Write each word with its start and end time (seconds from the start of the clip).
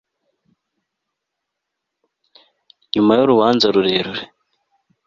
Nyuma 2.93 3.11
yurubanza 3.19 3.65
rurerure 3.73 4.13